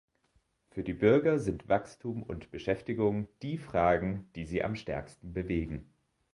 Für 0.71 0.81
die 0.83 0.95
Bürger 0.95 1.37
sind 1.37 1.69
Wachstum 1.69 2.23
und 2.23 2.49
Beschäftigung 2.49 3.27
die 3.43 3.59
Fragen, 3.59 4.27
die 4.33 4.45
sie 4.45 4.63
am 4.63 4.75
stärksten 4.75 5.31
bewegen. 5.31 5.93